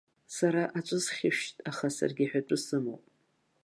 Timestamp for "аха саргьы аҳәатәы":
1.69-2.57